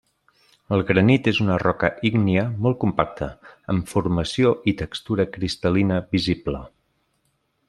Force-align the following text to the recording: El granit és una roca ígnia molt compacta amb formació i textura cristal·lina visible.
El 0.75 0.79
granit 0.91 1.29
és 1.31 1.41
una 1.43 1.57
roca 1.63 1.91
ígnia 2.09 2.47
molt 2.67 2.79
compacta 2.85 3.29
amb 3.75 3.93
formació 3.95 4.57
i 4.73 4.77
textura 4.83 5.31
cristal·lina 5.37 6.05
visible. 6.19 6.69